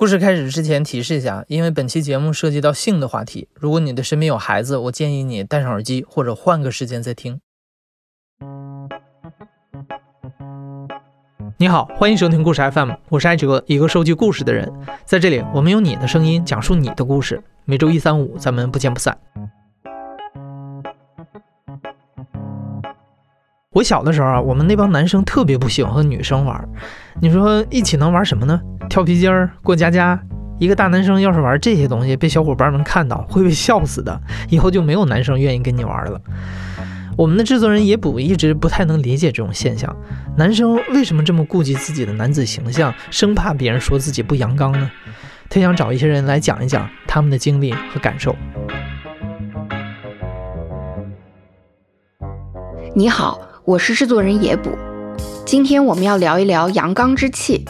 [0.00, 7.38] 故事开始之前提示一下，因为本期节目涉及到性的话题，如果你的身边有孩子，我建议你戴上耳机或者换个时间再听。
[11.58, 14.72] 你好，欢迎收听故事 FM，我是艾哲，一个收集故事的人。
[15.04, 17.38] 在这里，我们用你的声音讲述你的故事。
[17.66, 19.14] 每周一、三、五，咱们不见不散。
[23.72, 26.68] 我小的时候啊，我们那帮男生特别不喜欢和女生玩。
[27.20, 28.60] 你说一起能玩什么呢？
[28.88, 30.20] 跳皮筋儿、过家家。
[30.58, 34.20] 一个大男生要是玩这些东西，被小伙伴们看到会被笑死的。
[34.48, 36.20] 以后就没有男生愿意跟你玩了。
[37.16, 39.96] 我们的制作人野捕一直不太能理解这种现象，
[40.36, 44.90] 男生为什么这么顾及自己的男子形象，生怕别人说自己不阳刚呢？
[45.48, 48.34] 他想找一些人来讲一讲他们的经历和感受。
[52.96, 54.70] 你好，我是制作人野捕，
[55.44, 57.64] 今天我们要聊一聊阳刚之气。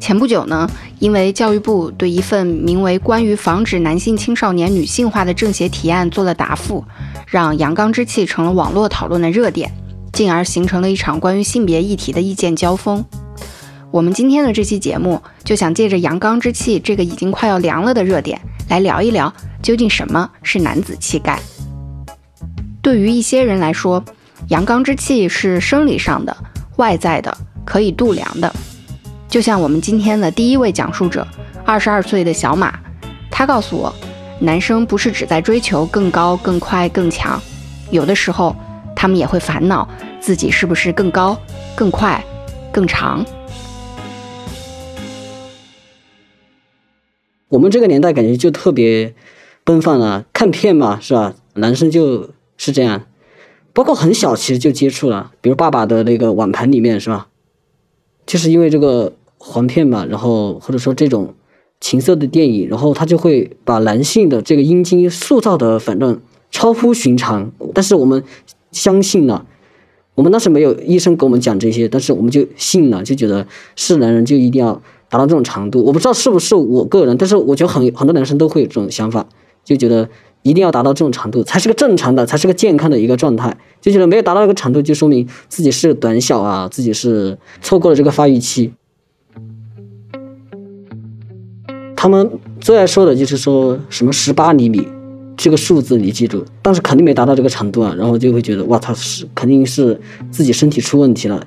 [0.00, 0.68] 前不久呢，
[1.00, 6.82] 因为教育部对一份名为《关于防止男性青少年女性化的政协提案》做了答复，
[7.26, 9.70] 让阳刚之气成了网络讨论的热点，
[10.14, 13.04] 进而形成了一场关于性别议题的意见交锋。
[13.90, 18.40] 我们今天的这期节目就想借着阳刚之气这个已经快要凉了的热点，
[18.70, 21.38] 来聊一聊究竟什么是男子气概。
[22.80, 24.02] 对于一些人来说，
[24.48, 26.36] 阳刚之气是生理上的、
[26.76, 28.52] 外在的，可以度量的。
[29.28, 31.26] 就像我们今天的第一位讲述者，
[31.64, 32.78] 二十二岁的小马，
[33.30, 33.94] 他告诉我，
[34.40, 37.40] 男生不是只在追求更高、更快、更强，
[37.90, 38.54] 有的时候
[38.94, 39.88] 他们也会烦恼
[40.20, 41.38] 自己是不是更高、
[41.74, 42.22] 更快、
[42.70, 43.24] 更长。
[47.48, 49.14] 我们这个年代感觉就特别
[49.64, 51.34] 奔放了，看片嘛，是吧？
[51.54, 53.02] 男生就是这样，
[53.72, 57.28] 包括很小其实就接触了，比如爸爸的那个碗盘里面，是吧？
[58.26, 59.12] 就是因为这个。
[59.44, 61.34] 黄片嘛，然后或者说这种
[61.80, 67.50] 情色的电影，然后他就会把男性的这个阴茎塑造的反正超乎寻常。
[67.74, 68.22] 但是我们
[68.70, 69.44] 相信了，
[70.14, 73.44] 我们当时没有医生给我们讲这些，但是我们就信了，就觉得
[73.74, 75.82] 是男人就一定要达到这种长度。
[75.82, 79.26] 我不知道是不是我个人，但是我觉得很很多男生都会有这种想法，
[79.64, 80.08] 就觉得
[80.42, 83.56] 一定要达到这种长度才是个正常的，才是个健康的一个状态。
[83.80, 88.72] 就觉得没有达到这个长度，就说明自己是短小啊，自己是错过了这个发育期。
[91.96, 92.30] 他们
[92.60, 94.86] 最爱说的就是说什么十八厘米
[95.36, 101.44] 这个数字，你记住，但是肯定没达到这个长度啊，然后就会觉得哇，他是肯定是自己身体出问题了。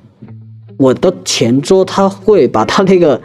[0.78, 3.22] 我的前桌他会把他那个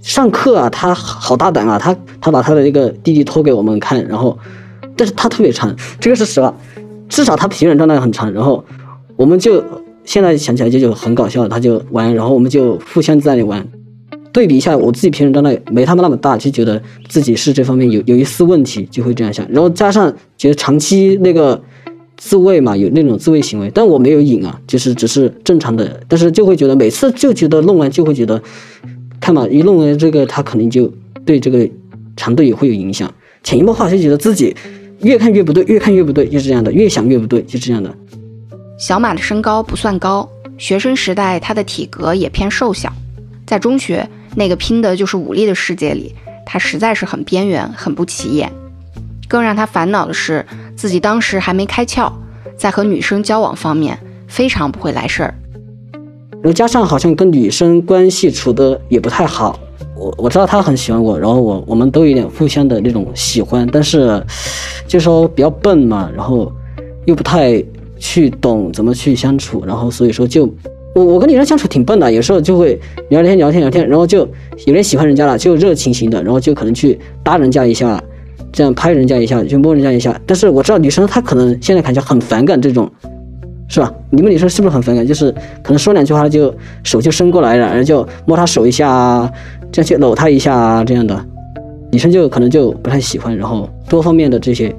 [0.00, 4.38] 上课啊，他好大胆啊，他他把他的那个弟弟拖给我们看，然后
[4.98, 6.54] 但是他特别长，这个是实话，
[7.08, 8.62] 至少他平人状态很长，然后
[9.16, 9.64] 我们就
[10.04, 13.66] 现在想起来就就很搞笑，他就玩，然后我们就互相在那里玩。
[14.30, 19.46] 对比一下，我自己平时状态没他们那么大，就觉得自己是这方面有有一丝问题，就会这样想。
[19.50, 21.60] 然后加上觉得长期那个
[22.16, 26.00] 自慰嘛，有那种自慰行为，但我没有瘾啊，就是只是正常的。
[26.08, 28.40] 但是就会觉得每次就觉得弄完就会觉得，
[29.18, 30.92] 看嘛，一弄完这个他肯定就
[31.24, 31.68] 对这个
[32.16, 33.12] 长度也会有影响。
[33.42, 34.54] 潜移默化就觉得自己
[35.00, 37.94] 越看越不对，越看越不对，就是这样的，越想越不对，就是这样的。
[38.78, 42.92] 小马的身高不算高，学生时代他的体格也偏瘦小，
[43.46, 44.08] 在中学。
[44.36, 46.14] 那个拼的就是武力的世界里，
[46.46, 48.52] 他实在是很边缘，很不起眼。
[49.26, 50.44] 更让他烦恼的是，
[50.76, 52.12] 自己当时还没开窍，
[52.56, 53.98] 在和女生交往方面
[54.28, 55.34] 非常不会来事儿。
[56.34, 59.58] 然后加上好像跟女生关系处的也不太好。
[59.98, 64.22] 我我知道他很喜欢我，然后我我们都有点互相的那种喜欢，但是
[64.86, 66.50] 就说比较笨嘛，然后
[67.06, 67.62] 又不太
[67.98, 70.48] 去懂怎么去相处，然后所以说就。
[70.94, 72.76] 我我跟女生相处挺笨的，有时候就会
[73.10, 74.20] 聊天聊天聊天，然后就
[74.66, 78.02] 有点喜欢人家了，就热情型的，然后就可能去搭人家一下，
[78.50, 80.18] 这样拍人家一下，就摸人家一下。
[80.26, 82.90] 但是我知道女生她可能现在感觉很反感这种，
[83.68, 83.94] 是吧？
[84.10, 85.06] 你们女生是不是很反感？
[85.06, 85.30] 就是
[85.62, 89.30] 可能说两句话就手就伸过来了，然后就摸她手一下啊，
[89.72, 91.24] 这样去搂她一下啊，这样的
[91.90, 93.36] 女生就可能就不太喜欢。
[93.36, 94.74] 然后多方面的这些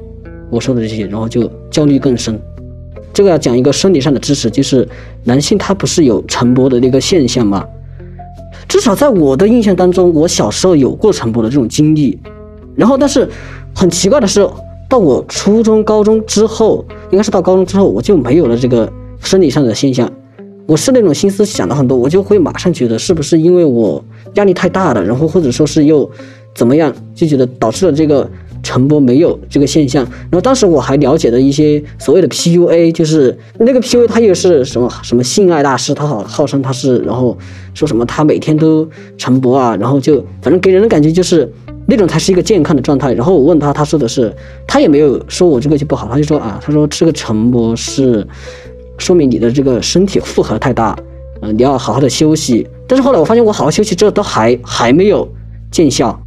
[0.49, 2.39] 我说的这些，然后就焦虑更深。
[3.11, 4.87] 这个要讲一个生理上的知识，就是
[5.23, 7.65] 男性他不是有晨勃的那个现象吗？
[8.67, 12.19] 至少在我的印象当中，我小时候有过晨勃的这种经历。
[12.75, 13.27] 然后，但是
[13.75, 14.47] 很奇怪的是，
[14.87, 18.89] 到我初中、高中之后，应该是到高中之后，我就没有了这个
[19.21, 20.09] 生理上的现象。
[20.67, 24.01] 我是那种心思想的很多，我就会马上觉得是不是因为我
[24.35, 26.09] 压力太大了，然后或者说是又
[26.53, 28.29] 怎么样，就觉得导致了这个。
[28.61, 30.03] 陈波没有这个现象。
[30.03, 37.37] 然后当时我还了解了一些所谓的 PUA，就是那个 PUA 他又是什么什么性爱大师，他好号称他是，然后
[37.73, 38.85] 说什么他每天都
[39.17, 41.49] 陈波啊，然后就反正给人的感觉就是
[41.87, 43.13] 那种才是一个健康的状态。
[43.13, 44.29] 然后我问他，他说的是
[44.67, 48.27] 他也没有说我这个就不好，他就说啊，他说这个陈波是
[48.97, 50.93] 说明你的这个身体负荷太大，
[51.41, 52.67] 嗯、你要好好的休息。
[52.87, 55.27] 但是后来我发现我好好休息之后都还还没有
[55.71, 56.19] 见效。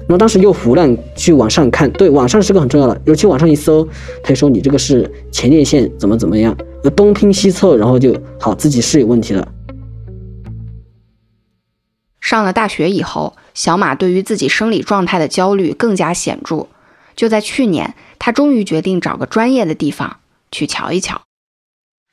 [0.00, 3.88] 然后当时又胡乱去网上看，对，网上是个很重要的，尤其网上一搜，
[4.22, 9.46] 他就说你这个是前列腺怎么怎么样，呃东拼西凑，然后就好自己是有问题的。
[12.20, 16.66] 上了大学以后，小马对于自己生理状态的焦虑更加显著。
[17.14, 20.18] 就在去年，他终于决定找个专业的地方
[20.50, 21.22] 去瞧一瞧。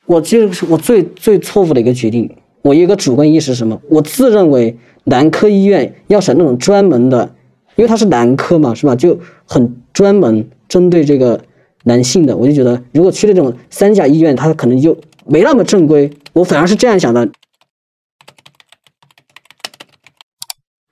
[0.06, 2.30] 我就是我最最错误的一个决定。
[2.62, 3.82] 我一个主观意识是什么？
[3.90, 7.36] 我自认为男科医院要选那种专门的，
[7.76, 8.96] 因为它是男科嘛，是吧？
[8.96, 11.42] 就很专门针对这个
[11.84, 12.36] 男性的。
[12.36, 16.12] 我就觉得，如果去那种三甲医院，它可能就没那么正规。
[16.34, 17.30] 我反而是这样想的。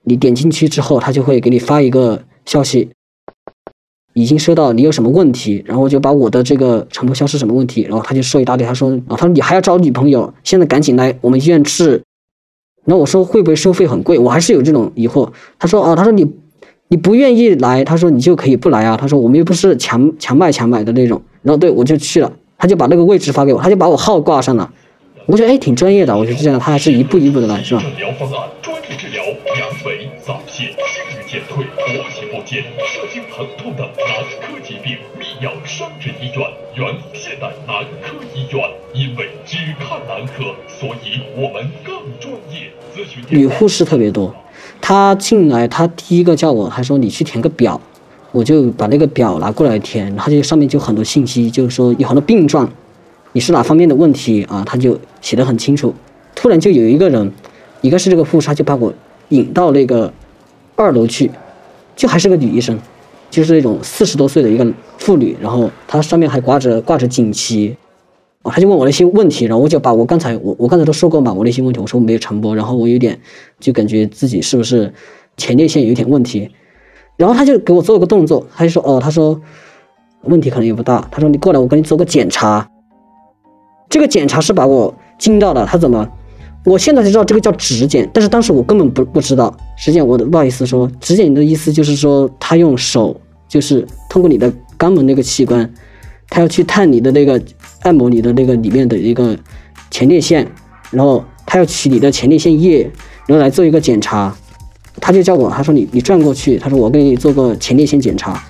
[0.04, 2.90] 你点进去之后，他就会给你发一个消息，
[4.20, 12.02] 已经收到你有什么问题，然后我就把我的这个陈波消失什么问题，然后他就说一大堆，他说啊，他说你还要找女朋友，现在赶紧来我们医院治。
[12.84, 14.18] 然后我说会不会收费很贵？
[14.18, 15.30] 我还是有这种疑惑。
[15.58, 16.26] 他说啊，他说你
[16.88, 18.96] 你不愿意来，他说你就可以不来啊。
[18.96, 21.20] 他说我们又不是强强卖强买的那种。
[21.42, 24.72] 然后对我就去了，他就把那个位置发给我，他就把我号挂上了。
[25.26, 27.82] 我觉得哎挺专业的，我觉得这样他还是一步一步的来，是吧？
[27.98, 36.46] 疗方案，专业治疗阳痿、早泄、性欲减退、勃起不坚、射精疼痛等男科疾病，泌尿生殖医院
[36.76, 38.62] 原现代男科医院。
[38.92, 42.68] 因为只看男科，所以我们更专业。
[42.94, 44.34] 咨询女护士特别多。
[44.82, 47.80] 她进来，她第一个叫我，还说你去填个表，
[48.30, 52.70] 我就把那个表拿过来填，然后就上面就很多信息，就是说有很多病状，
[53.32, 54.62] 你是哪方面的问题啊？
[54.66, 55.94] 他就写的很清楚。
[56.34, 57.32] 突然就有一个人，
[57.80, 58.92] 一个是这个护士，他就把我
[59.30, 60.12] 引到那个
[60.78, 61.28] 二楼去，
[61.96, 62.78] 就还是个女医生，
[63.28, 64.64] 就是那种四十多岁的一个
[64.96, 67.76] 妇女，然后她上面还挂着挂着锦旗，
[68.42, 73.18] 哦，她就问我那些问题，然后我就把我刚才我我刚才都说过嘛，我那些问题我说我没有传播，然后我有点
[73.58, 74.94] 就感觉自己是不是
[75.36, 76.48] 前列腺有点问题，
[77.16, 79.40] 然后他就给我做了个动作，他就说哦，他说
[80.22, 82.70] 问题可能也不大，他说你过来我给你做个检查，
[83.90, 86.08] 这个检查是把我惊到了，他怎么？
[86.64, 89.56] 我现在才知道这个叫指检，但是当时我根本不不知道。
[89.76, 93.18] 实际上我的不好意思说，指检的意思就是说，他用手
[93.48, 95.72] 就是通过你的肛门那个器官，
[96.28, 97.40] 他要去探你的那个
[97.82, 99.36] 按摩你的那个里面的一个
[99.90, 100.46] 前列腺，
[100.90, 102.90] 然后他要取你的前列腺液，
[103.26, 104.34] 然后来做一个检查。
[105.00, 108.42] 他就叫我，他说你你转过去，他说我给你做个前列腺检查。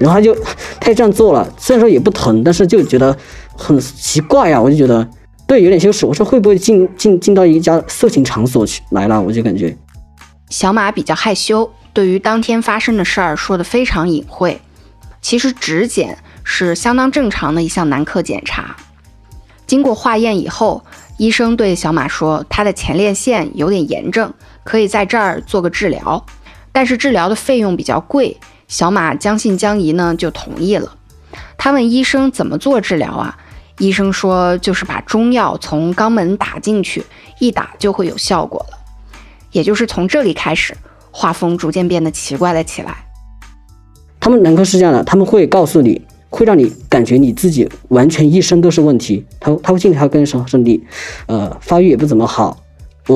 [0.00, 0.34] 然后他就
[0.80, 3.16] 他就这样做了，虽然说也不疼，但是就觉得
[3.54, 5.06] 很奇怪呀、我就觉得
[5.46, 6.06] 对有点羞耻。
[6.06, 9.20] 我说会不会进进进到一家色情场所去来了？
[9.20, 9.76] 我就感觉
[10.48, 14.60] 小马比较害羞，对于当天发生的事儿说的非常隐晦。
[15.20, 18.74] 其实指检是相当正常的一项男科检查。
[19.66, 20.82] 经过化验以后，
[21.18, 24.32] 医生对小马说，他的前列腺有点炎症，
[24.64, 26.24] 可以在这儿做个治疗，
[26.72, 28.36] 但是治疗的费用比较贵。
[28.70, 30.94] 小马将信将疑呢，就同意了。
[31.58, 33.36] 他问医生怎么做治疗啊？
[33.78, 37.04] 医生说就是把中药从肛门打进去，
[37.40, 38.78] 一打就会有效果了。
[39.50, 40.76] 也就是从这里开始，
[41.10, 43.06] 画风逐渐变得奇怪了起来。
[44.20, 49.26] 他们男科是这样的，他们会告诉你，会让你感觉你自己完全一身都是问题。
[49.40, 50.80] 他他会进来，他会跟你说说你，
[51.26, 52.56] 呃，发育也不怎么好。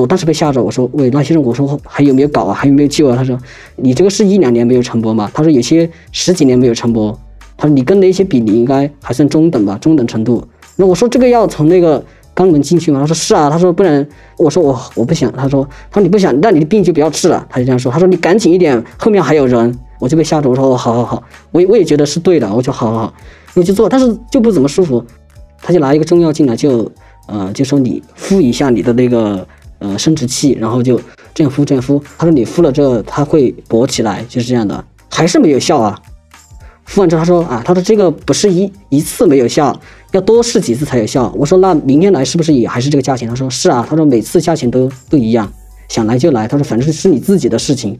[0.01, 2.53] 我当时被吓着，我说喂，那先生，我说还有没有搞啊？
[2.53, 3.15] 还有没有救啊？
[3.15, 3.37] 他说
[3.75, 5.29] 你这个是一两年没有晨勃吗？
[5.33, 7.15] 他说有些十几年没有晨勃。
[7.57, 10.45] 他说你跟那些比，你应该还算中等吧，中等程度。
[10.75, 12.03] 那我说这个要从那个
[12.35, 12.99] 肛门进去吗？
[12.99, 13.49] 他说是啊。
[13.49, 14.05] 他说不然，
[14.37, 15.31] 我说我我不想。
[15.31, 17.47] 他说他说你不想，那你的病就不要治了。
[17.49, 17.91] 他就这样说。
[17.91, 19.73] 他说你赶紧一点，后面还有人。
[19.97, 23.13] 我就被吓着，我说哦，好好好，我我也觉得是对的，我就好好好，
[23.53, 25.01] 我就做，但是就不怎么舒服。
[25.61, 26.91] 他就拿一个中药进来，就
[27.27, 29.47] 呃就说你敷一下你的那个
[29.79, 30.99] 呃生殖器，然后就
[31.33, 32.01] 这样敷这样敷。
[32.17, 36.01] 他说你敷了之后它会勃起来，就是这样的，还是没有效啊。
[36.85, 39.77] 敷完之后他说啊，他说这个不是一一次没有效，
[40.11, 41.33] 要多试几次才有效。
[41.35, 43.27] 我说那明天来是不是也还是这个价钱？
[43.27, 45.51] 他说是啊，他说每次价钱都不一样，
[45.89, 46.47] 想来就来。
[46.47, 47.99] 他说反正是你自己的事情。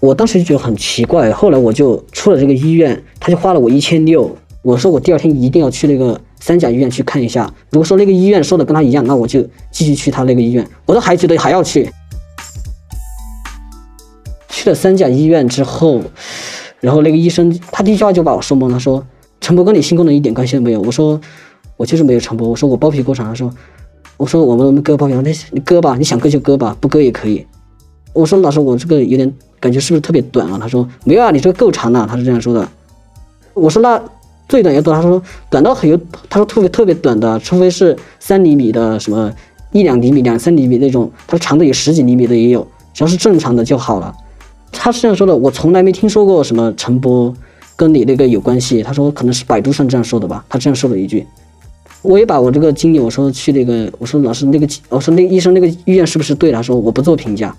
[0.00, 4.36] 我当时就觉得很奇怪，后来我就出了这个医院，他就花了我一千六。
[4.62, 7.50] 我说我第二天一定要去那个三甲医院去看一下。
[7.70, 10.68] 如果说那个医院说的跟他一样，那我就继续去他那个医院。
[10.84, 11.90] 我都还觉得还要去。
[14.50, 16.02] 去了三甲医院之后，
[16.80, 19.02] 然后那个医生他第一句话就把我说懵了，说
[19.40, 20.82] 陈博跟你性功能一点关系都没有。
[20.82, 21.18] 我说
[21.78, 23.24] 我就是没有陈博，我说我包皮过长。
[23.24, 23.50] 他说
[24.18, 27.46] 我说我们割包皮，那你割吧，你想割就割吧，不割也可以。
[28.12, 30.58] 我说老师，我这个有点感觉是不是特别短啊？
[30.60, 32.06] 他说没有啊，你这个够长的。
[32.06, 32.68] 他是这样说的。
[33.54, 33.98] 我说那
[34.48, 34.92] 最短也多？
[34.94, 35.98] 他说短到很有，
[36.28, 39.32] 他说特别特别短的，除非是三厘米的什么
[39.72, 44.14] 一两厘米、两三厘米那种，他说长的有十几厘米的也有，只要是正常的就好了。
[44.70, 47.34] 他是这样说的，我从来没听说过什么陈波
[47.76, 48.82] 跟你那个有关系。
[48.82, 51.26] 他说可能是百度上这样说的吧，他这样说了一句。
[52.02, 56.52] 我也把我这个经历，我说去那个，我说老师那个，我说那医生那个医院是不是对？
[56.52, 57.54] 他说我不做评价。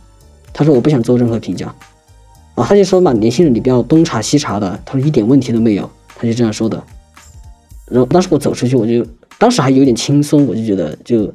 [0.58, 1.68] 他说我不想做任何评价，
[2.54, 4.80] 啊，他就说嘛，年轻人你不要东查西查的。
[4.86, 6.82] 他说一点问题都没有，他就这样说的。
[7.88, 9.06] 然后当时我走出去，我就
[9.38, 11.32] 当时还有点轻松，我就觉得就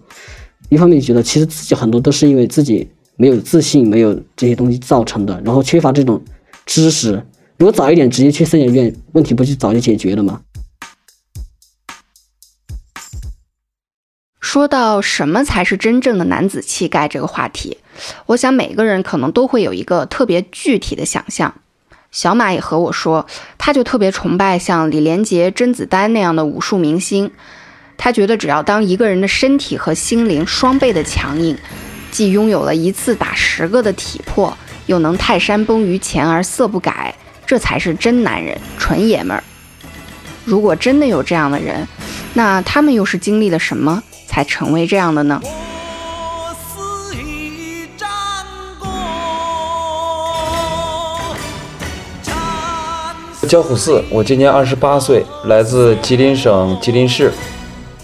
[0.69, 6.21] 一方面觉得其实自己很多都是因为自己没有自信，没有这些东西造成的，然后缺乏这种
[6.67, 7.25] 知识。
[7.59, 10.41] 如果早一点直接去三甲医院，问题不就早就解决了吗？
[14.41, 17.79] 说到什么才是真正的男子气概这个话题，
[18.27, 21.60] 我想每个人可能都会有一个特别具体的想象。
[22.13, 23.27] 小马也和我说，
[23.57, 27.31] 他就特别崇拜像李连杰、甄子丹那样的武术明星。
[27.97, 31.57] 他觉得只要当一个人的身体和心灵双倍的强硬，
[32.11, 37.15] 既拥有了一次打十个的体魄，又能泰山崩于前而色不改，
[37.47, 39.45] 这才是真男人、纯爷们儿。
[40.45, 41.87] 如果真的有这样的人，
[42.35, 44.03] 那他们又是经历了什么？
[44.27, 45.41] 才成为这样的呢？
[53.51, 57.33] 焦虎四，我今年二十八岁，来自吉林省吉林市，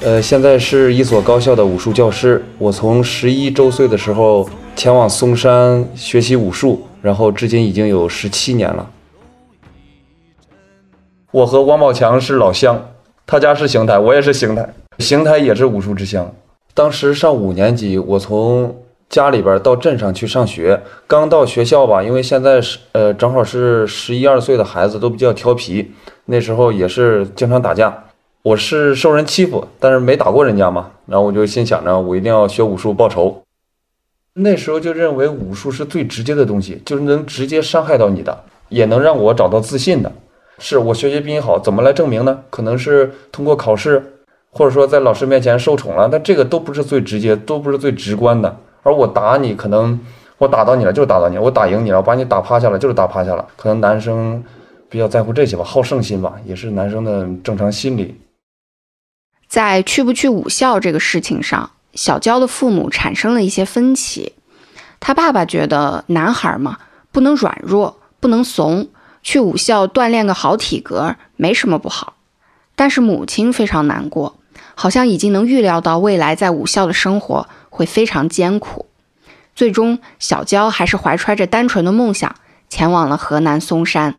[0.01, 2.45] 呃，现在是一所高校的武术教师。
[2.59, 8.91] 我从十一周岁的时候前往嵩山学习武术，然后至今已经有十七年了。
[11.31, 12.85] 我和王宝强是老乡，
[13.25, 14.69] 他家是邢台，我也是邢台。
[14.99, 16.29] 邢台也是武术之乡。
[16.75, 18.75] 当时上五年级，我从
[19.09, 20.81] 家里边到镇上去上学。
[21.07, 25.93] 刚到学校吧，因为现在是呃正好是十一二岁的孩子都比较调皮，
[26.25, 28.05] 那时候也是经常打架。
[28.43, 30.91] 我是受人欺负，但是没打过人家嘛。
[31.07, 33.43] 然后我就心想着，我一定要学武术报仇。
[34.35, 40.13] 那时候就认为武术是最直接的东西，就是能直接伤害到你的，也能让我找到自信的。
[40.59, 42.39] 是我学习比你好，怎么来证明呢？
[42.51, 44.13] 可能是通过考试。
[44.51, 48.57] 或者说在老师面前受宠了，但这个都不是最直接，都不是最直观的。
[48.87, 49.99] 而我打你，可能
[50.39, 53.45] 我打到你了，就是打到你；我打赢你了，我把你打趴下了，就是打趴下了。
[53.57, 54.45] 可能男生
[54.89, 58.21] 比较在乎这些吧，好胜心吧，也是男生的正常心理。
[59.49, 64.35] 在去不去武校这个事情上，小娇的父母产生了一些分歧。
[65.01, 66.79] 他爸爸觉得男孩嘛，
[67.11, 68.87] 不能软弱，不能怂，
[69.25, 72.15] 去武校锻炼个好体格没什么不好。
[72.77, 74.37] 但是母亲非常难过。
[74.79, 78.87] 好像已经能预料到未来在武校的生活会非常艰苦，
[79.55, 82.35] 最终小娇还是怀揣着单纯的梦想
[82.71, 84.15] 前往了河南嵩山。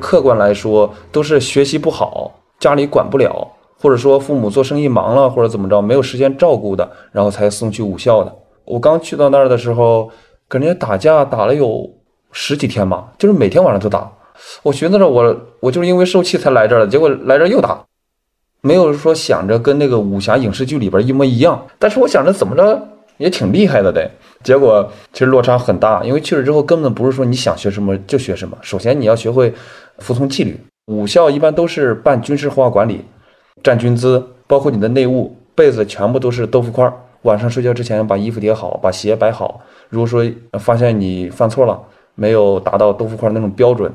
[0.00, 8.34] 客观来说，都是学习不好，家里管不了，或者说父母做生意忙了，或者怎么着没有时间照顾的，然后才送去武校的。
[8.64, 10.10] 我刚去到那儿的时候，
[10.48, 11.90] 跟人家打架打了有
[12.32, 14.10] 十几天吧，就是每天晚上都打。
[14.62, 17.78] 我寻思着，我我就是因为受气才来这儿的，结果来这儿又打，
[18.60, 21.66] 没有说想着跟那个武侠影视剧里边一模一样。
[21.78, 22.88] 但是我想着怎么着
[23.18, 24.10] 也挺厉害的得，
[24.42, 26.02] 结果其实落差很大。
[26.04, 29.52] 因为去了之后根本不是说你想学什么就学什么，首先你要学会
[29.98, 30.58] 服从纪律。
[30.86, 33.04] 武校一般都是办军事化管理，
[33.62, 36.92] 站军姿，包括你的内务，被子全部都是豆腐块儿。
[37.22, 39.60] 晚上睡觉之前把衣服叠好，把鞋摆好。
[39.88, 40.24] 如果说
[40.60, 41.80] 发现你犯错了，
[42.14, 43.92] 没有达到豆腐块那种标准。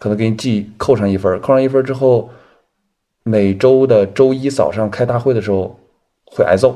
[0.00, 2.30] 可能给你记扣上一分，扣上一分之后，
[3.22, 5.78] 每周的周一早上开大会的时候
[6.24, 6.74] 会挨揍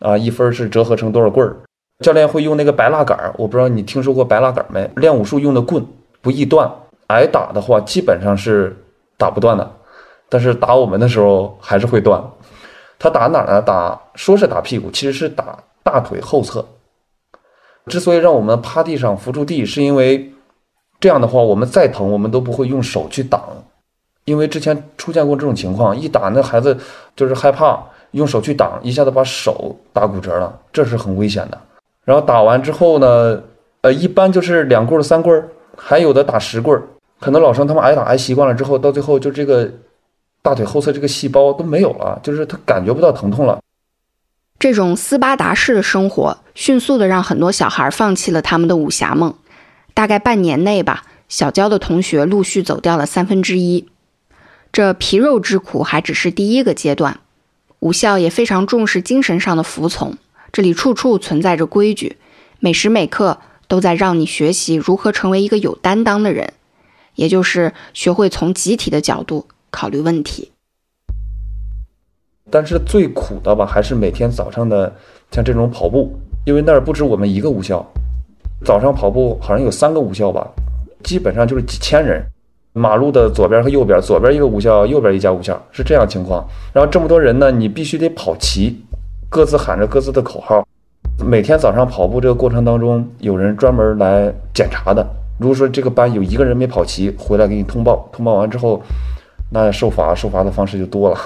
[0.00, 0.18] 啊！
[0.18, 1.56] 一分是折合成多少棍儿？
[2.00, 4.90] 教练会用那个白蜡杆，我不知道你听说过白蜡杆没？
[4.96, 5.86] 练武术用的棍
[6.20, 6.68] 不易断，
[7.06, 8.76] 挨打的话基本上是
[9.16, 9.72] 打不断的，
[10.28, 12.20] 但是打我们的时候还是会断。
[12.98, 13.62] 他打哪呢？
[13.62, 16.66] 打说是打屁股，其实是打大腿后侧。
[17.86, 20.32] 之所以让我们趴地上扶住地，是因为。
[21.04, 23.38] 这样的话，我们再疼，我们都不会用手去挡，
[24.24, 26.74] 因为之前出现过这种情况，一打那孩子
[27.14, 27.78] 就是害怕
[28.12, 31.60] 用手去挡，一下子把手打骨折了，这是很危险的。
[32.06, 33.38] 然后打完之后呢，
[33.82, 35.46] 呃，一般就是两棍儿、三棍儿，
[35.76, 36.82] 还有的打十棍儿。
[37.20, 39.70] 很多老生他们挨打挨习惯了之后，到最后就这个
[40.40, 43.60] 大腿后侧这个细胞都没有了，就是他感觉不到疼痛了。
[44.58, 49.34] 这种斯巴达式的生活，迅速的让很多小孩放弃了他们的武侠梦。
[49.94, 53.88] 大概半年内吧，小娇的同学陆续走掉了三分之一。
[54.72, 57.20] 这皮肉之苦还只是第一个阶段。
[57.78, 60.16] 武校也非常重视精神上的服从，
[60.50, 62.16] 这里处处存在着规矩，
[62.58, 66.54] 每时每刻都在让你学习如何成为一个有担当的人，
[67.14, 70.50] 也就是学会从集体的角度考虑问题。
[72.50, 74.96] 但是最苦的吧，还是每天早上的
[75.30, 77.86] 像这种跑步，因为那儿不止我们一个武校，
[78.64, 80.48] 早上跑步好像有三个武校吧，
[81.02, 82.24] 基本上就是几千人。
[82.76, 86.44] 马路的左边和右边，左边一个武校，右边一家武校，是这样情况。
[86.72, 88.82] 然后这么多人呢，你必须得跑齐，
[89.28, 90.66] 各自喊着各自的口号。
[91.24, 95.06] 每天早上跑步这个过程当中，有人专门来检查的。
[95.38, 98.82] 如果说这个班有一个人没跑齐，回来给你通报，通报完之后，
[99.52, 101.16] 那受罚受罚的方式就多了，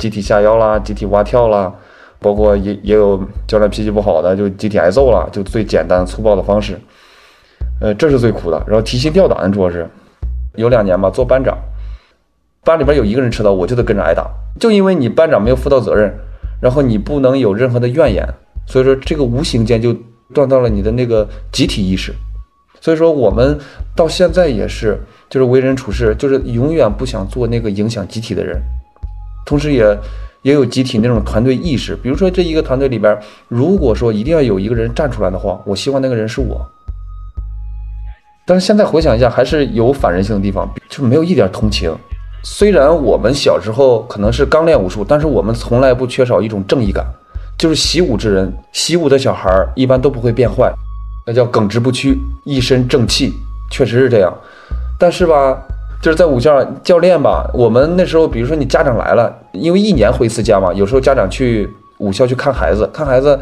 [0.00, 1.72] 集体下腰啦，集体蛙跳啦，
[2.20, 6.78] 包括也也有教练脾气不好的，就集体挨揍了，就最简单粗暴的方式。
[7.80, 8.62] 呃，这是最苦的。
[8.66, 9.88] 然后提心吊胆，主要是。
[10.56, 11.56] 有两年吧，做班长，
[12.64, 14.28] 班里边有一个人迟到，我就得跟着挨打。
[14.58, 16.12] 就因为你班长没有负到责任，
[16.60, 18.26] 然后你不能有任何的怨言，
[18.66, 19.94] 所以说这个无形间就
[20.34, 22.12] 断到了你的那个集体意识。
[22.80, 23.56] 所以说我们
[23.94, 24.98] 到现在也是，
[25.30, 28.60] 就是为人处事，就是永远不想做那个影响集体的人，
[29.46, 29.96] 同时也
[30.42, 31.96] 也有集体那种团队意识。
[31.96, 33.18] 比如说这一个团队里边，
[33.48, 36.64] 如果说一定要有一个人站出来的话，我希望那个人是我。
[38.46, 41.94] 但是现在回想一下，还是有反人性的地方，就没有一点同情。
[42.44, 47.04] 虽然我们小时候可能是刚练武术，但是我们从来不缺少一种正义感。
[47.58, 50.72] 就是习武之人，习武的小孩一般都不会变坏，
[51.26, 53.32] 那叫耿直不屈，一身正气，
[53.68, 54.32] 确实是这样。
[54.96, 55.60] 但是吧，
[56.00, 63.38] 就是在武校教练吧，我们那时候，比如说你家长来了，因为一年回一次家嘛，有时候家长去武校去看孩子，看孩子。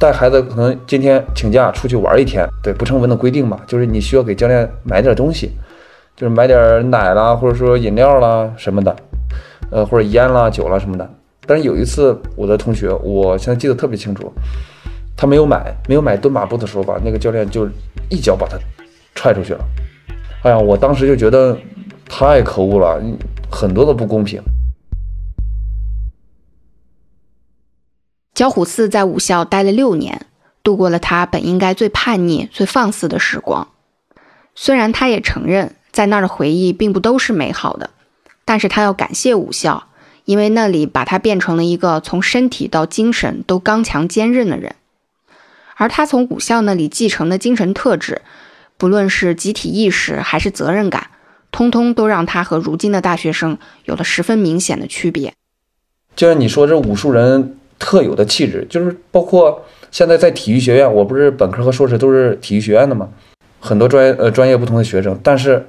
[0.00, 5.50] 带孩子可能今天请假出去玩一天，对不成文的规定嘛，就是你需要给教练买点东西，
[6.14, 8.94] 就是买点奶啦，或者说饮料啦什么的，
[9.72, 11.10] 呃或者烟啦酒啦什么的。
[11.48, 14.32] 但是有一次我的同学，我现在记得特别清楚，
[15.16, 17.68] 他没有买，没有买蹲马步的时候吧，那个教练就
[18.08, 18.56] 一脚把他
[19.16, 19.60] 踹出去了。
[20.44, 21.58] 哎呀，我当时就觉得
[22.08, 23.02] 太可恶了，
[23.50, 24.42] 很多的不公平。
[28.34, 30.26] 焦虎四在武校待了六年，
[30.62, 33.68] 度过了他本应该最叛逆、最放肆的时光。
[34.54, 37.90] 虽然他也承认，在那儿的回忆并不都是美好的，
[38.44, 39.88] 但是他要感谢武校，
[40.24, 44.76] 因为那里把他变成了一个从身体到精神都刚强坚韧的人。
[45.76, 48.22] 而他从武校那里继承的精神特质，
[48.76, 51.10] 不论是集体意识还是责任感，
[51.50, 55.34] 通通都让他和如今的大学生有了十分明显的区别。
[56.16, 57.54] 就像你说，这武术人。
[57.80, 63.08] 特有的气质，就是包括现在在体育学院，我不是本科和硕士都是体育学院的嘛，
[63.60, 65.64] 很多专业呃专业不同的学生，但是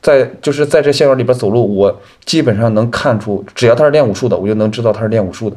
[0.00, 5.56] 在就是在这校园里边走路，我基本上能看出，只要他是练武术的，我就能知道他是练武术的，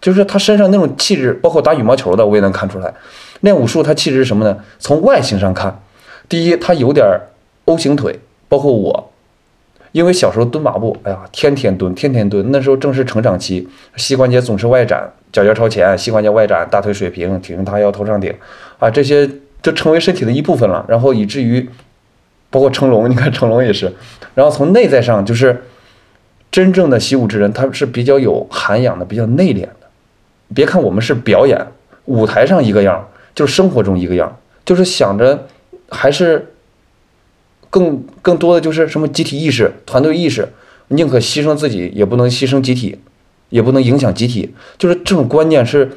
[0.00, 2.94] 就是他身上那种气质，包括打羽毛球的，我也能看出来，
[3.40, 4.56] 练武术他气质是什么呢？
[4.78, 5.82] 从外形上看，
[6.28, 7.04] 第一他有点
[7.64, 8.20] O 型腿，
[8.54, 9.10] 包括我。
[9.90, 12.50] 因为小时候蹲马步，哎呀，天天蹲，天天蹲。
[12.50, 18.34] 那时候正是成长期，膝关节总是外展，脚尖朝前，膝关节外展，大腿水平，挺胸塌腰，头上顶，
[18.80, 19.28] 啊，这些
[19.62, 20.84] 就成为身体的一部分了。
[20.88, 21.68] 然后以至于，
[22.50, 23.92] 包括成龙，你看成龙也是。
[24.34, 25.62] 然后从内在上，就是
[26.50, 29.86] 真正的习武之人，他是比较有涵养的，比较内敛的。
[30.52, 31.64] 别看我们是表演，
[32.06, 35.46] 舞台上一个样，就是生活中一个样，就是想着
[35.88, 36.50] 还是。
[37.74, 40.48] 更更多的就是什么集体意识、团队意识，
[40.86, 42.96] 宁可牺牲自己，也不能牺牲集体，
[43.48, 45.90] 也不能影响集体，就是这种观念是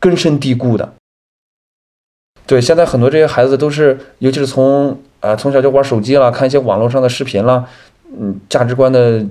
[0.00, 0.92] 根深蒂固的。
[2.46, 7.64] 对，现在很多这些孩子都是，尤其是从啊从小就玩手机了，看一些网络上的视频了，
[8.18, 9.24] 嗯，价值观的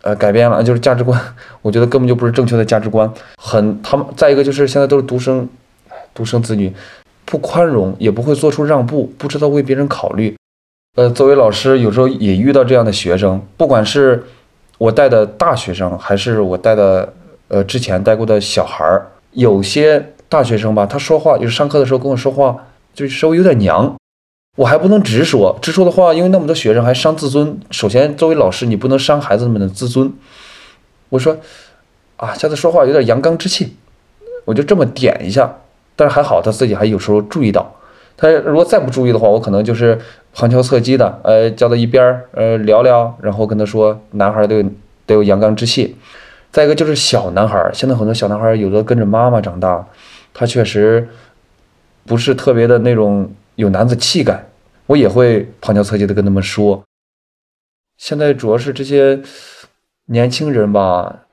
[0.00, 1.20] 呃改变了，就是价值观，
[1.60, 3.12] 我觉得根本就不是正确的价值观。
[3.36, 5.46] 很，他们再一个就是现在都是独生
[6.14, 6.72] 独生子女，
[7.26, 10.34] 不宽容，也不会做出让步，不知道为别人考虑。
[10.94, 14.22] 呃，作为老师，有时候也遇到这样的学生，不管是
[14.78, 17.12] 我带的大学生，还是我带的
[17.48, 23.92] 呃之前带过的小孩儿，有些大学生吧，他说话就是上课的时候跟我说话，就稍微有点娘，
[24.56, 27.58] 我还不能直说，直说的话，因为那么多学生还伤自尊。
[27.72, 30.12] 首先，作为老师，你不能伤孩子们的自尊。
[31.08, 31.36] 我说
[32.18, 33.74] 啊，下次说话有点阳刚之气，
[34.44, 35.56] 我就这么点一下，
[35.96, 37.74] 但是还好他自己还有时候注意到。
[38.16, 39.98] 他如果再不注意的话，我可能就是
[40.32, 44.62] 旁敲侧击的，呃，叫到一边儿，呃，聊聊，然后跟他说，男孩都有
[45.06, 45.96] 得有阳刚之气。
[46.50, 49.84] 再一个就是小男孩，现在很多小男孩有的跟着妈妈长大，
[50.32, 51.08] 他确实
[52.06, 54.46] 不是特别的那种有男子气概，
[54.86, 56.84] 我也会旁敲侧击的跟他们说。
[57.96, 59.20] 现在主要是这些
[60.06, 61.24] 年轻人吧，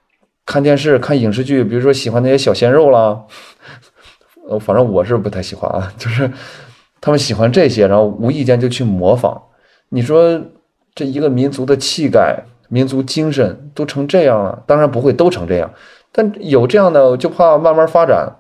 [0.46, 3.22] 看电视、看影视剧，比如说喜欢那些小鲜肉啦，
[4.50, 6.30] 呃，反正我是不太喜欢啊，就是
[7.02, 9.42] 他们喜欢这些，然后无意间就去模仿。
[9.90, 10.40] 你说
[10.94, 15.74] 这一个民族的气概、民族精神都成这样了，当然不会都成这样，
[16.12, 18.36] 但有这样的，就怕慢慢发展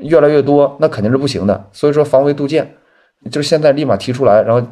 [0.00, 1.68] 越来越多，那肯定是不行的。
[1.72, 2.76] 所以说防微杜渐，
[3.30, 4.66] 就是现在立马提出来，然后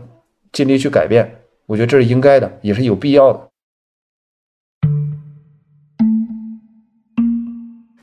[0.52, 3.40] 尽力去改变，我觉得这是应该的，也是有必要的。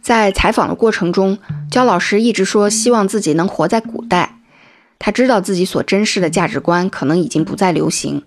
[0.02, 1.38] 在采访的过程中，
[1.70, 4.41] 焦老师一直说希望自己能活在古代。
[5.04, 8.22] 他知道自己所珍视的价值观可能已经不再流行，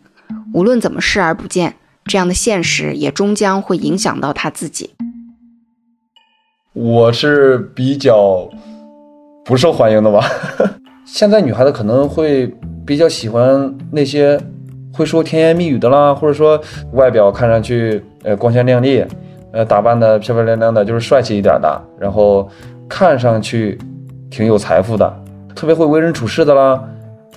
[0.53, 4.91] 无论怎么视而不见，这样的现实也终将会影响到他自己。
[6.73, 8.51] 我是比较
[9.45, 10.29] 不受欢迎的吧。
[11.07, 12.53] 现在女孩子可能会
[12.85, 14.37] 比较喜欢那些
[14.93, 16.61] 会说甜言蜜语的啦，或者说
[16.95, 19.05] 外表看上去呃光鲜亮丽，
[19.53, 22.51] 呃打扮的漂漂亮亮的，就是帅气一点的，然后
[22.89, 23.79] 看上去
[24.29, 25.24] 挺有财富的，
[25.55, 26.83] 特别会为人处事的啦。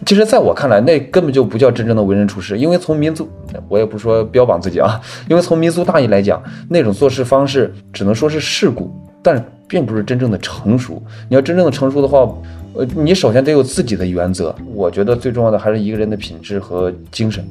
[0.05, 3.27] 其实，在我看来，那根本就不叫真正的为人处事，因为从民族，
[3.67, 8.91] 我也不说标榜自己啊， 因为从民族大义来讲，那种做事方式只能说是世故，
[9.23, 11.01] 但并不是真正的成熟。
[11.27, 12.31] 你要真正的成熟的话，
[12.75, 14.55] 呃，你首先得有自己的原则。
[14.71, 17.43] 我觉得最重要的还是一个人的品质和精神。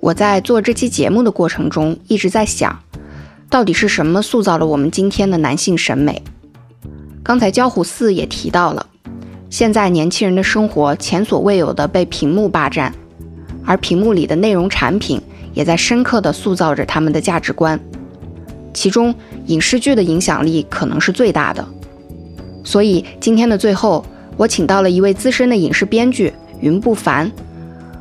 [0.00, 2.80] 我在做这期节目的过程中，一直在想，
[3.50, 6.22] 到底是什么塑造了我们今天的男性审美？
[7.22, 8.86] 刚才焦虎四也提到了。
[9.52, 12.90] 现在年轻人的生活前所未有的被屏幕霸占，
[13.66, 15.20] 而屏幕里的内容产品
[15.52, 17.78] 也在深刻地塑造着他们的价值观。
[18.72, 19.14] 其中，
[19.48, 21.62] 影视剧的影响力可能是最大的。
[22.64, 24.02] 所以，今天的最后，
[24.38, 27.30] 我请到了一位资深的影视编剧云不凡，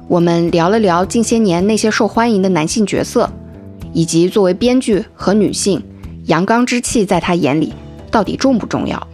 [0.07, 3.29] 我们聊了聊近些年那些受欢迎的男性角色，
[3.91, 5.83] 以及作为编剧和女性，
[6.27, 7.73] 阳刚之气在他眼里
[8.09, 9.05] 到底重不重要。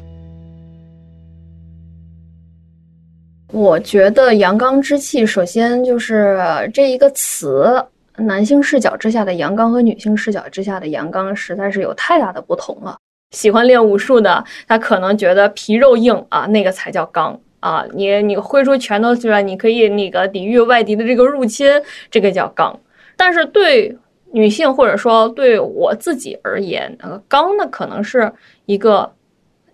[3.54, 6.38] 我觉得“阳刚之气”首先就是
[6.74, 7.82] 这一个词，
[8.18, 12.98] 男性视角之下的阳刚和女性视角之下的阳刚，实在是有太大的不同了。
[13.32, 17.86] 喜欢练武术的，他可能觉得皮肉硬啊，那个才叫刚啊。
[17.94, 21.70] 你你挥出拳头去了，你可以那个抵御外敌的这个入侵，
[22.12, 22.78] 这个叫刚。
[23.16, 23.98] 但是对
[24.34, 28.30] 女性或者说对我自己而言，呃，刚呢可能是
[28.66, 29.10] 一个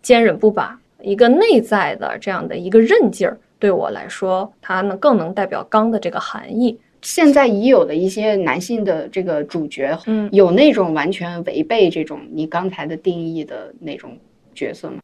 [0.03, 3.35] 坚韧不拔，一个内在的这样的一个韧劲儿。
[3.63, 6.77] 对我来说，它能更能代表刚的这个含义。
[7.01, 14.17] 现在已有的一些男性的这个主角，嗯，有那种完全违背这种你刚才的定义的那种
[14.53, 14.97] 角色吗？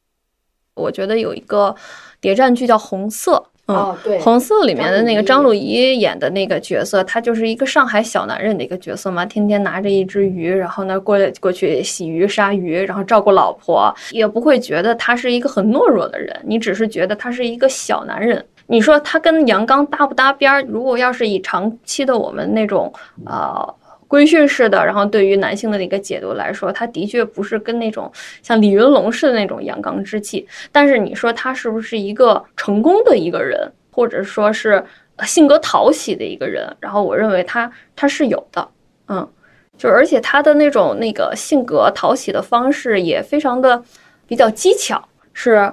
[0.73, 1.73] 我觉得有一个
[2.19, 3.41] 谍战剧叫《红色》。
[3.73, 18.43] 哦，对，红色里面的那个张鲁一演的那个角色，他就是一个上海小男人的一个角色嘛，天天拿着一只鱼，然后呢过来过去洗鱼杀鱼，然后照顾老婆，也不会觉得他是一个很懦弱的人，你只是觉得他是一个小男人。
[18.71, 20.61] 你说他跟杨刚搭不搭边儿？
[20.67, 22.93] 如果要是以长期的我们那种
[23.25, 23.67] 呃
[24.09, 30.47] 规训式的，然后对于男性的一个解读来说，他的确不是跟那种像李云龙式的那种阳刚之气。
[30.71, 34.83] 但是你说他是不是一个成功的一个人，或者说是
[35.27, 36.67] 性格讨喜的一个人？
[36.79, 38.67] 然后我认为他他是有的，
[39.09, 39.29] 嗯，
[39.77, 43.79] 就而且他的那种那个性格讨喜的方式也非常的
[44.25, 45.71] 比较技巧，是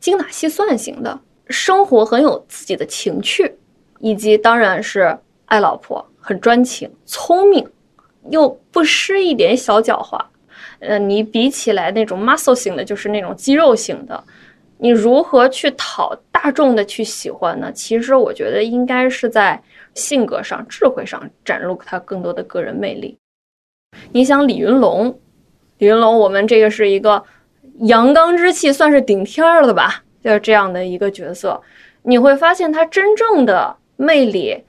[0.00, 3.56] 精打细算型的，生活很有自己的情趣，
[4.00, 7.64] 以及当然是爱老婆，很专情，聪明。
[8.30, 10.20] 又不失一点小狡猾，
[10.80, 14.22] 呃，你比起来那种 muscle 型的，就是那种肌肉型的，
[14.78, 17.72] 你如何去讨大众的去喜欢呢？
[17.72, 19.62] 其实我觉得应该是在
[19.94, 23.16] 性格上、智慧上展露他更多的个人魅力。
[24.12, 25.18] 你想李云龙，
[25.78, 27.22] 李云龙，我们这个是一个
[27.80, 30.02] 阳刚之气算是顶天儿了吧？
[30.22, 31.60] 就是这样的一个角色，
[32.02, 34.62] 你会发现他真正的魅力。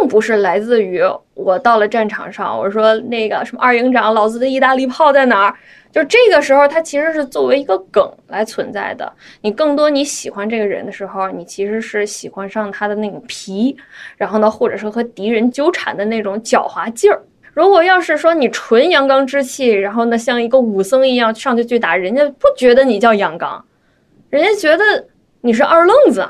[0.00, 1.02] 并不是来自于
[1.34, 5.54] 我到了战场上，我说那个什么二营长，老子的意大利炮在哪儿？
[5.90, 9.12] 就这个时候，他其实是作为一个梗来存在的。
[9.42, 13.76] 你更多你喜欢这个人的时候，你其实是喜欢上他的那种皮，
[14.16, 17.20] 然后呢，或者说和敌人纠缠的那种狡猾劲儿。
[17.52, 23.62] 如果要是说你纯阳刚之气，然后呢，像一个武僧一样上去去打人家，不觉得你叫阳刚，
[24.30, 25.06] 人家觉得
[25.42, 26.26] 你是二愣子。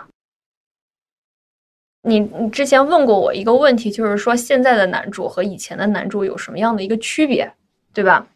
[2.05, 7.51] 你你之前问过我一个问题，就是说现在的男主和以前的男主有什么样的一个区别，
[7.95, 8.27] 对吧？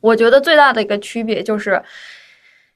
[0.00, 1.82] 我觉得最大的一个区别就是，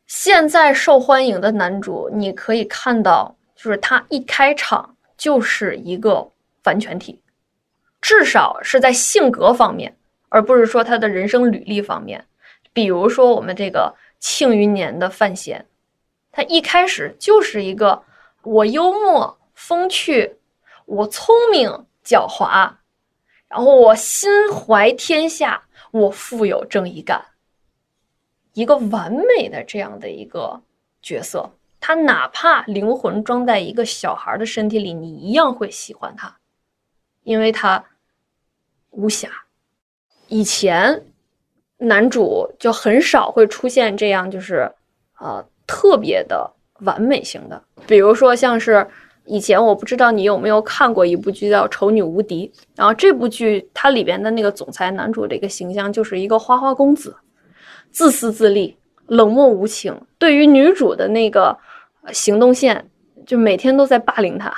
[0.06, 6.26] 现在受欢迎的男主，你可以看到，就是他一开场就是一个
[6.64, 7.20] 完全体，
[8.00, 9.94] 至少是在性格方面，
[10.30, 12.24] 而不是说他的人生履历方面。
[12.72, 15.66] 比如说我们这个《庆余年》的范闲，
[16.32, 18.02] 他一开始就是一个
[18.42, 19.36] 我幽默。
[19.56, 20.36] 风趣，
[20.84, 21.68] 我聪明
[22.04, 22.70] 狡猾，
[23.48, 27.24] 然后我心怀天下，我富有正义感，
[28.52, 30.60] 一个完美的这样的一个
[31.00, 31.50] 角色。
[31.80, 36.36] 他哪怕灵魂装在一个小孩的身体里，你一样会喜欢他，
[37.22, 37.82] 因为他
[38.90, 39.30] 无瑕。
[40.28, 41.02] 以前
[41.78, 44.70] 男主就很少会出现这样，就是
[45.18, 48.86] 呃特别的完美型的，比如说像是。
[49.26, 57.16] 以前我不知道你有没有看过一部剧叫《丑女无敌》，然后这部剧它里边的那个总裁男主的一个形象就是一个花花公子，
[57.90, 60.00] 自私自利、冷漠无情。
[60.18, 61.56] 对于女主的那个
[62.12, 62.88] 行动线，
[63.26, 64.54] 就每天都在霸凌她、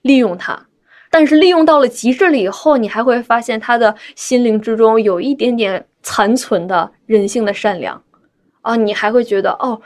[0.00, 0.66] 利用她。
[1.10, 8.02] 但是利用到了极致了以后，你还会发现他的心灵之中有一点点残存的人性的善良
[8.60, 9.80] 啊，你还会觉得哦，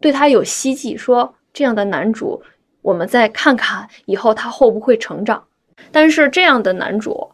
[0.00, 2.42] 对他有希冀，说这样的男主。
[2.82, 5.44] 我们再看看以后他会不会成长，
[5.90, 7.30] 但是这样的男主，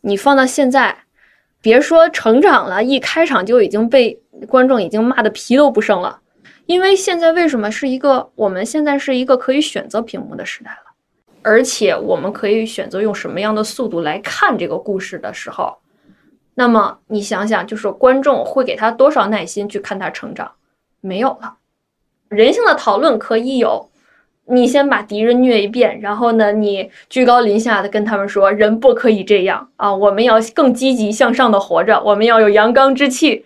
[0.00, 0.96] 你放到现在，
[1.60, 6.20] 别说成长了，一开场就已经被观众已经骂的皮都不剩了。
[6.66, 10.92] 因为现在为什么是一个我们现在是一个可以选择屏幕的时代了，
[11.42, 15.76] 而且我们可以选择用什么样的速度来看这个故事的时候，
[16.54, 20.50] 那么你想想，就是观众会给他多少耐心去看他成长？
[21.00, 21.56] 没有了，
[22.28, 23.88] 人性的讨论可以有。
[24.48, 29.92] 你先把敌人虐一遍，然后呢，你居高临下的跟他们说，人不可以这样啊！
[29.92, 33.44] 我们要更积极向上的活着，我们要有阳刚之气。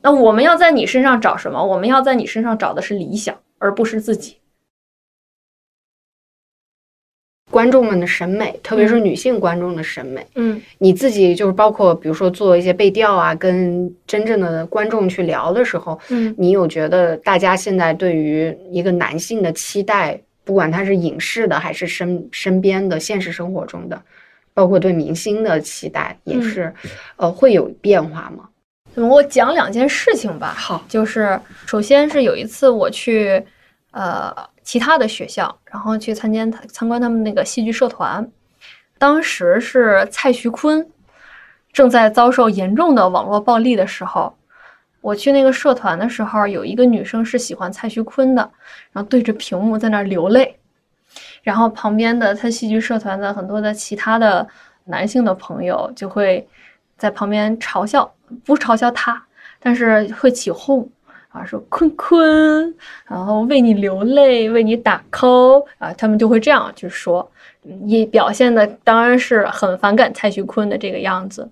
[0.00, 1.60] 那我们要在你身上找什么？
[1.60, 4.36] 我们要在你身上找的是理想，而不是自己。
[7.50, 20.20] 观众们的审美，特别是女性观众的审美，嗯，你自己就是包括，比如说做一些背调啊，跟真正的观众去聊的时候，嗯，你有觉得大家现在对于一个男性的期待？
[20.48, 24.02] 不管他是影视的，还是身身边的现实生活中的，
[24.54, 26.72] 包括对明星的期待，也是，
[27.16, 28.48] 呃，会有变化吗？
[28.94, 30.54] 我讲两件事情吧。
[30.56, 33.44] 好，就是首先是有一次我去，
[33.90, 38.26] 呃，其他的学校，然后去参加参观他们那个戏剧社团，
[38.96, 40.88] 当时是蔡徐坤
[41.74, 44.34] 正在遭受严重的网络暴力的时候。
[45.00, 48.42] 我去那个社团的时候，有一个女生是喜欢蔡徐坤的，
[48.92, 50.56] 然后对着屏幕在那流泪，
[51.42, 54.46] 然后旁边的他戏剧社团的很多的其他的
[54.84, 56.46] 男性的朋友就会
[56.96, 58.12] 在旁边嘲笑，
[58.44, 59.24] 不嘲笑他，
[59.60, 60.86] 但是会起哄
[61.28, 62.74] 啊，说坤坤，
[63.06, 67.30] 然后为你流泪，为你打 call 啊，他们就会这样去说，
[67.86, 71.48] 也表现的当然是很反感蔡徐坤的这个样子，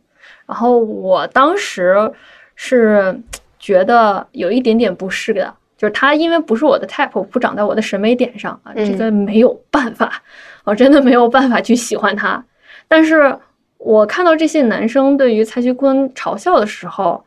[0.46, 2.12] 然后我当时。
[2.56, 3.16] 是
[3.58, 10.22] 觉得有一点点不适的，就是他因为不是我的 type，不长在我的审美点上啊，这个没有办法，
[10.64, 12.42] 我真的没有办法去喜欢他。
[12.88, 13.38] 但是
[13.76, 17.24] 我看到这些男生对于蔡徐坤嘲笑的时候，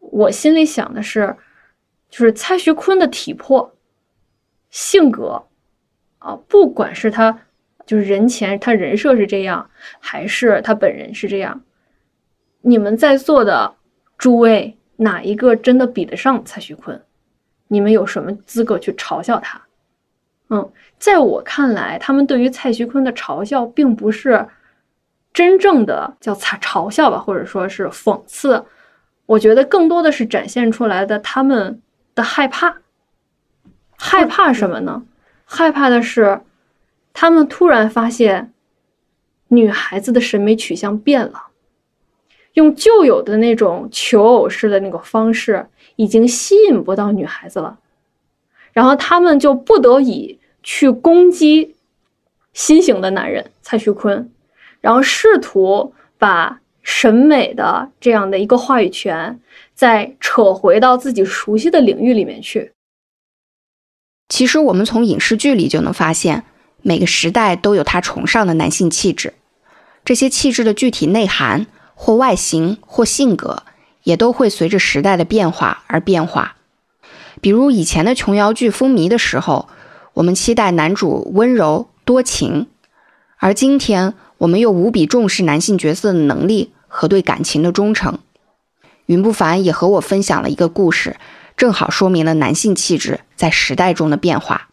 [0.00, 1.36] 我心里想的是，
[2.10, 3.72] 就是蔡徐坤的体魄、
[4.70, 5.44] 性格
[6.18, 7.38] 啊，不管是他
[7.86, 11.60] 就是人前他人设是这样，还是他本人是这样，
[12.62, 13.74] 你们在座的。
[14.18, 17.00] 诸位，哪一个真的比得上蔡徐坤？
[17.68, 19.62] 你们有什么资格去嘲笑他？
[20.50, 24.48] 嗯，在我看来，他们对于蔡徐坤的嘲笑，并不是
[25.32, 28.64] 真正的叫嘲嘲笑吧，或者说是讽刺。
[29.26, 31.80] 我觉得更多的是展现出来的他们
[32.14, 32.78] 的害怕。
[33.96, 35.04] 害怕什么呢？
[35.44, 36.40] 害怕的是，
[37.12, 38.52] 他们突然发现，
[39.48, 41.47] 女孩子的审美取向变了。
[42.58, 47.78] 用旧有的那种求偶式的那个方式，已经吸引不到女孩子了，
[48.72, 51.76] 然后他们就不得已去攻击
[52.52, 54.28] 新型的男人蔡徐坤，
[54.80, 59.38] 然后试图把审美的这样的一个话语权
[59.72, 62.72] 再扯回到自己熟悉的领域里面去。
[64.28, 66.42] 其实我们从影视剧里就能发现，
[66.82, 69.34] 每个时代都有他崇尚的男性气质，
[70.04, 71.68] 这些气质的具体内涵。
[72.00, 73.64] 或外形或性格，
[74.04, 76.54] 也都会随着时代的变化而变化。
[77.40, 79.68] 比如以前的琼瑶剧风靡的时候，
[80.14, 82.68] 我们期待男主温柔多情，
[83.38, 88.20] 而今天，我们又无比重视男性角色的能力和对感情的忠诚。
[89.06, 91.16] 云不凡也和我分享了一个故事，
[91.56, 94.68] 正好说明了男性气质在时代中的变化。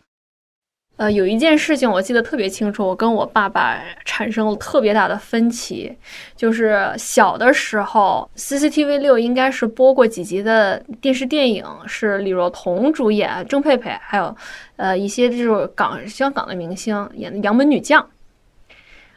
[0.97, 5.93] 呃，有一件事情我记得特别清楚，我跟我爸爸产生了特别大的分歧，
[6.37, 14.33] 就是小的时候，CCTV 六应该是播过几集的电视电影，是李若彤主演，郑佩佩还有
[14.77, 18.01] 呃一些这种港香港的明星演的《杨门女将》。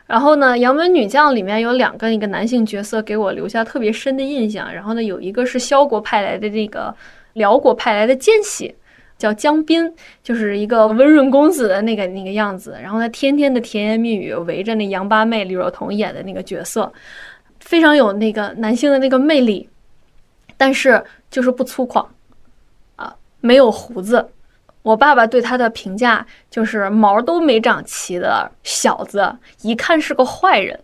[0.09, 4.73] 然后呢，《杨门女将》里面有两个一个男性角色给我留下特别深的印象。
[4.75, 6.93] 然后呢，有一个是萧国派来的这个
[7.35, 8.75] 辽国派来的奸细。
[9.19, 16.91] 叫江斌，就是一个温润公子的那个那个样子，然后他天天的甜言蜜语，围着那杨八妹李若彤演的那个角色，
[17.59, 19.69] 非常有那个男性的那个魅力，
[20.57, 22.07] 但是就是不粗犷，
[22.97, 24.31] 啊，没有胡子。
[24.83, 30.79] 我爸爸对他的评价就是毛都没长齐的小子，一看是个坏人。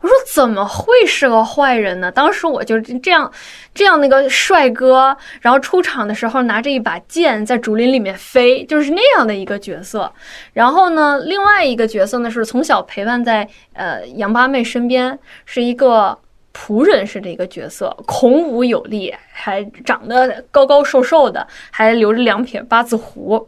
[0.00, 2.10] 我说怎么会是个坏人呢？
[2.10, 3.30] 当时我就这样，
[3.74, 10.10] 这样那个帅哥，然后出场的时候拿着一把剑在竹林里面飞，就是那样的一个角色。
[10.54, 16.18] 然后呢，另外一个角色呢是从小陪伴在呃杨八妹身边，是一个
[16.54, 23.46] 仆人式的一个角色，孔武有力，还长得高高瘦瘦的，还留着两撇八字胡。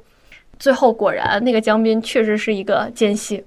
[0.59, 3.43] 最后果然，那个江斌确实是一个奸细。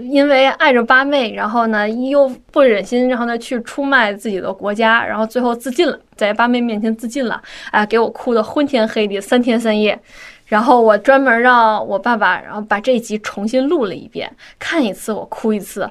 [0.00, 9.98] 因为爱着八妹，然后呢又不忍心，然后呢去出卖自己的国家，然后最后自尽了，在八妹面前自尽了，哎，给我哭的昏天黑地，三天三夜。
[10.46, 15.88] 然后我专门让我爸爸，然后把这集重新录了一遍，看一次我哭一次。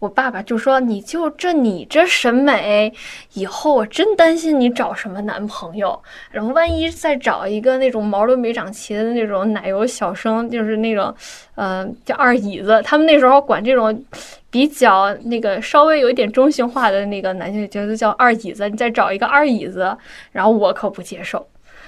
[0.00, 2.92] 我爸爸就说：“你就这你这审美，
[3.32, 5.98] 以后我真担心你找什么男朋友。
[6.30, 11.14] 然后万一再找一个那种毛都没长齐的那种奶油小生，就是那种，
[11.54, 12.82] 嗯，叫二椅子。
[12.84, 14.04] 他们那时候管这种
[14.50, 18.68] 比较那个稍微有一点中性化的那个男性角色叫二椅子。
[18.68, 19.96] 你再找一个二椅子，
[20.32, 21.46] 然后我可不接受。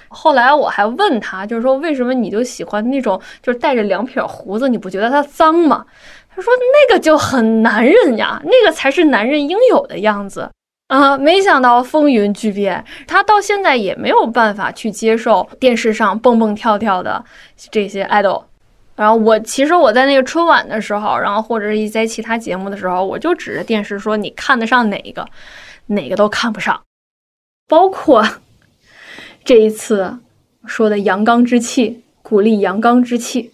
[0.09, 4.69] 后来我还问他，就是说为什么你就喜欢那种就是带着两撇胡子？
[4.71, 5.85] 你不觉得他脏吗？”
[6.37, 6.53] 他说
[6.89, 10.51] ：“那个就很男人呀，那个才是男人应有的样子
[10.89, 11.17] 啊！
[11.17, 17.25] 没想到风云巨变，他到现在也没有办法去接受电视上蹦蹦跳跳的
[17.71, 18.45] 这些 idol。
[18.95, 25.27] 然后我其实我在那个春晚的时候，然后或者是一些其他节目的时候，我就指着电视说：你看得上哪一个，
[25.87, 26.79] 哪个都看不上。
[27.67, 28.23] 包括
[29.43, 30.19] 这一次
[30.67, 33.53] 说的阳刚之气，鼓励阳刚之气。”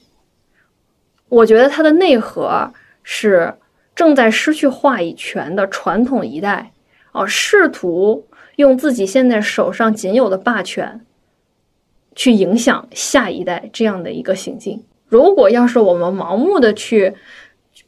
[1.33, 2.71] 我觉得它的内核
[3.03, 3.55] 是
[3.95, 6.73] 正在失去话语权的传统一代
[7.13, 11.01] 啊，试图用自己现在手上仅有的霸权
[12.15, 14.85] 去影响下一代这样的一个行径。
[15.09, 17.15] 如果要是我们盲目的去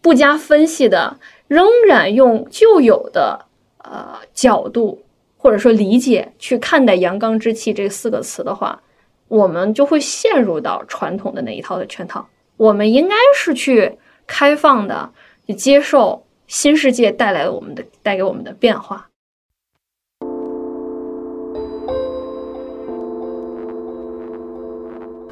[0.00, 3.44] 不加分析的，仍然用旧有的
[3.76, 5.04] 呃角度
[5.37, 8.80] 或者说理解去看待“阳刚之气”这四个词的话，
[9.28, 12.26] 我们就会陷入到传统的那一套的圈套。
[12.56, 15.10] 我们应该是去开放的，
[15.46, 19.08] 去接受新世界带来我们的带给我们的变化。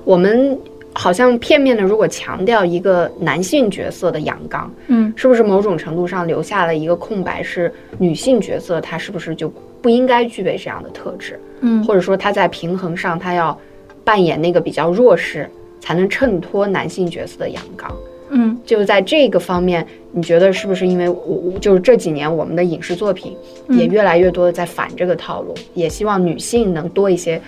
[0.05, 0.59] 我们
[0.93, 7.41] 好像片面的，如果强调一个男性角色的阳刚，嗯，是不是某种程度上留下了一个空白？
[7.41, 9.49] 是女性角色，她是不是就
[9.81, 11.39] 不应该具备这样的特质？
[11.61, 13.57] 嗯，或者说她在平衡上，她要
[14.03, 15.49] 扮演那个比较弱势。
[15.83, 17.93] 才能衬托男性角色的阳刚，
[18.31, 23.37] 嗯，就在这个方面，你觉得是不是因为我就是这几年我们的影视作品
[23.69, 27.43] 也越来越多的在反这个套路，也希望女性能多一些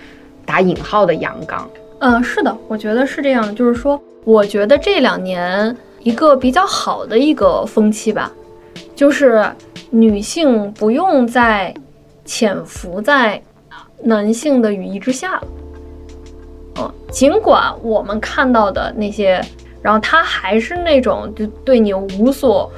[0.45, 1.67] 打引号的阳刚？
[1.99, 8.29] 嗯，是的，我觉得是这样，就是说，我觉得这两年一个比较好的一个风气吧，
[8.93, 9.49] 就是
[9.91, 11.73] 女性不用再
[12.25, 13.41] 潜伏在
[14.03, 15.43] 男性的羽翼之下了。
[16.79, 19.41] 嗯，尽管我们看到的那些，
[19.81, 22.71] 然后他还是那种就对你无所，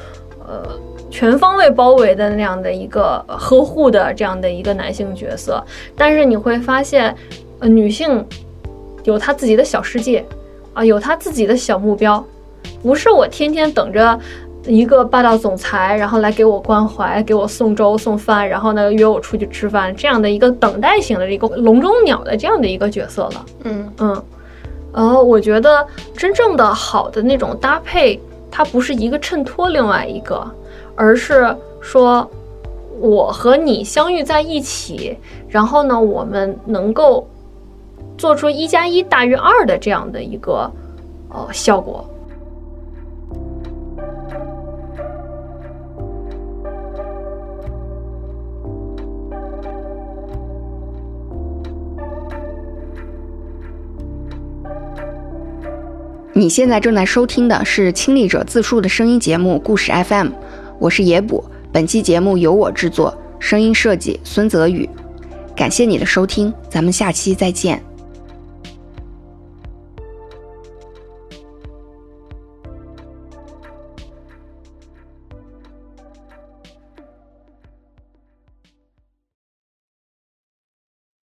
[0.46, 0.62] 呃，
[1.10, 5.64] 全方位包围的那样的一个呵护的这样的一个男性角色，
[5.96, 7.16] 但是你会发现，
[7.60, 8.26] 呃，女性
[9.04, 10.26] 有她自己的小世界，
[10.74, 12.24] 啊，有她自己的小目标，
[12.84, 14.20] 不是我天天等着。
[14.68, 23.46] 一个霸道总裁，然后来给我关怀，给我送粥送饭，然后呢约我出去吃饭，这样的一个等待型的一个笼中鸟的这样的一个角色了。
[23.64, 24.24] 嗯嗯，
[24.92, 28.20] 呃，我觉得真正的好的那种搭配，
[28.52, 30.46] 它不是一个衬托另外一个，
[30.96, 32.30] 而是说
[33.00, 37.26] 我和你相遇在一起，然后呢，我们能够
[38.18, 40.70] 做出一加一大于二的这样的一个
[41.30, 42.04] 呃效果。
[56.38, 60.28] 你现在正在收听的是亲历者自述的声音节目《故事 FM》，
[60.78, 61.44] 我是野捕。
[61.72, 64.88] 本期节目由我制作，声音设计孙泽宇。
[65.56, 67.87] 感谢你的收听，咱们下期再见。